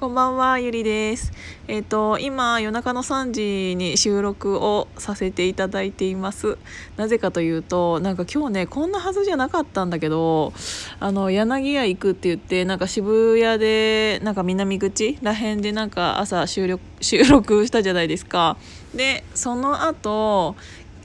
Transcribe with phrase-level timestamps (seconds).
[0.00, 1.30] こんばんは、ゆりです。
[1.68, 6.56] えっ、と、今、夜中の3時に収録をさせていただいています。
[6.96, 10.54] なぜかというと、なんか今日ね、こんなはずじゃなかったんだけど、
[11.00, 18.56] あの、柳屋行くって言って、なんか渋谷で、なんか南口らへんで、なんか朝収録、収録したじゃないですか。
[18.94, 20.56] で、その後、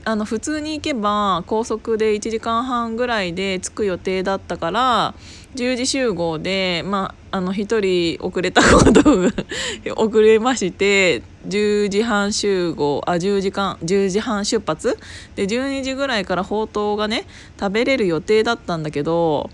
[0.08, 5.14] あの普通に行けば高速で1時間半ぐらいで着く予定だったから
[5.56, 9.02] 10時集合で、まあ、あの1人遅れたこと
[10.00, 14.96] 遅れまして10時半集合あ10時間10時半出発？
[15.34, 17.26] で12時ぐらいからほうとうがね
[17.58, 19.50] 食べれる予定だったんだけど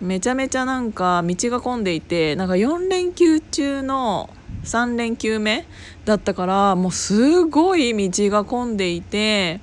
[0.00, 4.28] めちゃめちゃなんか道が混んでいてなんか4連休中の
[4.64, 5.64] 3連休目
[6.04, 9.60] だったからもうすごい道が混んでいて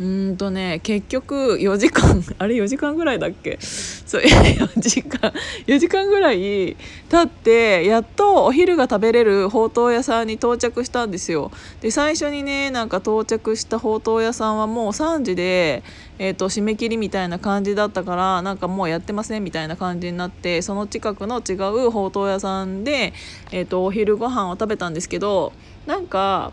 [0.00, 3.58] うんとね結局4時間あれ4時間ぐらいだっけ？
[4.06, 5.32] そう4時間
[5.66, 6.76] 4時間ぐらい
[7.08, 11.50] 経ってやっとお昼が食べれるほうとう屋さんに到着したんですよ。
[11.80, 15.82] で最初にねなんか到着したほうとう屋さんはもう3時で、
[16.18, 21.54] えー、と締め切りみたいな感じだったからなんかもうやってませんみたいな感じになってその近くの違
[21.86, 23.14] うほうとう屋さんで、
[23.52, 25.52] えー、とお昼ご飯を食べたんですけど
[25.86, 26.52] なんか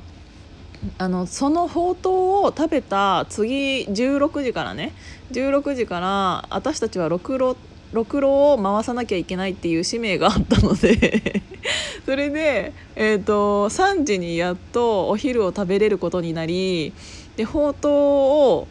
[0.97, 2.13] あのそのほうとう
[2.45, 4.93] を食べた次16時からね
[5.31, 7.55] 16時から私たちはろくろ
[7.93, 11.43] ろくろを回さなきゃいけないっていう使命があったので
[12.05, 16.93] それで、えー、と3時にやっとお昼を食べれることになり
[17.35, 18.67] でほうとうを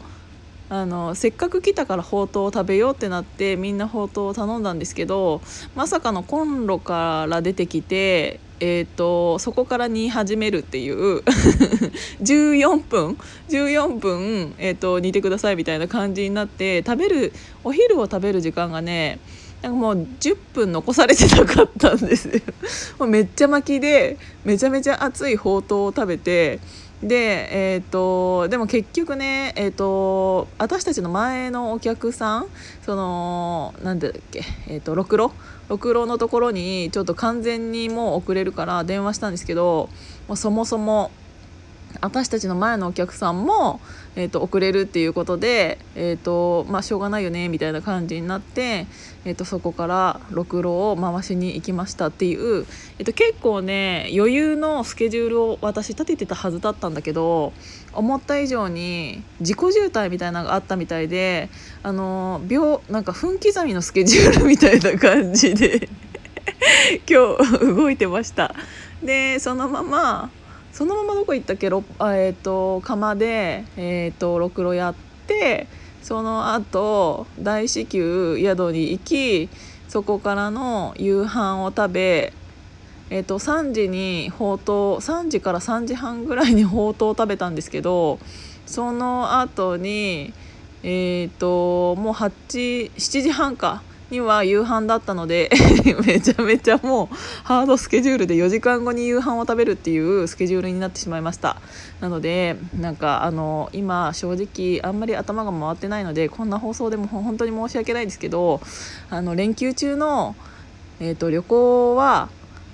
[0.71, 5.41] あのせっかく来たからほうとうを食べようってなってみんなほうとうを頼んだんですけど
[5.75, 11.23] まさかのコンロから出てきて、えー、とそこから煮始めるっていう
[12.23, 13.17] 14分
[13.49, 17.33] 14分、えー、と煮てくださいみたいな感じになって食べる
[17.65, 19.19] お昼を食べる時間がね
[19.61, 22.39] なんかもう10分残されてなかったんですよ。
[22.97, 26.59] もうめっちゃ巻きでめちゃめちゃ熱いほうとうを食べて
[27.03, 32.45] でえー、とでも結局ねえー、と私たちの前のお客さん
[32.83, 35.31] そのなんだっけえー、とろくろ
[35.67, 39.89] ろくろのところにちょっと完全にもう遅れるから電話したんですけど
[40.27, 41.11] もうそもそも
[41.99, 43.79] 私たちの前のお客さんも、
[44.15, 48.87] えー、と遅れるっていうことで、えーとまあ、しょうがないよねみたいな感じになって、
[49.25, 52.65] えー、とそこからろくろを回しに行きましたっていう、
[52.99, 57.53] えー、と結構ね余裕のスケジュールを私立ててたはずだったんだけど
[57.93, 61.49] 思った以上に自己渋滞みたいなのがあったみたいで
[61.83, 65.89] あの秒なんか分刻みのスケジュールみたいな感じで
[67.09, 68.53] 今日動いてました。
[69.03, 70.29] でそのまま
[70.71, 71.69] そのままどこ行ったっけ？
[71.69, 74.95] ろあえっ、と釜でえっ、とろくろやっ
[75.27, 75.67] て
[76.01, 79.49] その後大至急宿に行き
[79.87, 82.33] そこからの夕飯を食べ
[83.09, 88.19] えー、と3時にほうとう3時から3時半ぐらいにほうとうを食べたんですけど
[88.65, 90.33] その後に
[90.83, 93.83] えっ、ともう8 7時半か。
[94.11, 95.49] には夕飯だったので
[96.05, 101.57] めちゃめちゃもうハードスケジュールで4時間後に夕飯を食べるっていうスケジュールになってしまいました
[102.01, 108.61] なのでなんかあの今正直あんまり頭が回ってないのでこんな放送でも本当に申し訳ないんですけど
[109.09, 110.35] あの連休中の、
[110.99, 112.29] えー、と旅行は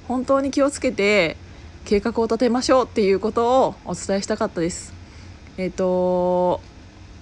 [0.08, 1.38] 本当に気をつけて
[1.86, 4.94] 計画を立てましょうっていうことをお伝えしたかったです。
[5.58, 6.60] えっ、と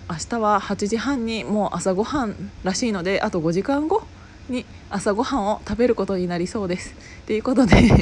[0.10, 4.05] 明日は8時半にもう朝ごはんらしいのであと5時間後
[4.50, 6.94] に朝ごはんを食べることになりそうです。
[7.26, 7.96] ということで 今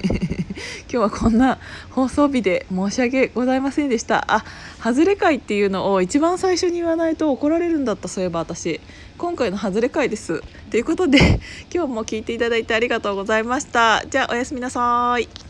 [0.88, 1.58] 日はこんな
[1.92, 4.26] 放送日で申し訳ございませんでした。
[4.28, 4.46] あ
[4.84, 8.82] 外れ会っていうのを一番最初に言わないと怒られるんだったそういえば私
[9.18, 10.44] 今回の外れ会です。
[10.70, 11.40] ということで
[11.74, 14.04] 今日も聞いていただいてありがとうございました。
[14.10, 15.43] じゃあおやすみなさい。